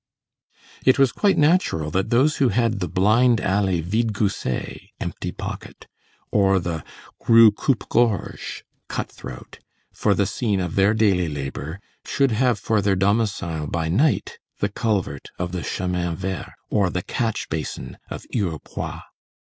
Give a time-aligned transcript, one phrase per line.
[0.83, 5.85] It was quite natural, that those who had the blind alley Vide Gousset, [Empty Pocket]
[6.31, 6.83] or the
[7.27, 9.59] Rue Coupe Gorge [Cut Throat],
[9.93, 14.69] for the scene of their daily labor, should have for their domicile by night the
[14.69, 19.03] culvert of the Chemin Vert, or the catch basin of Hurepoix.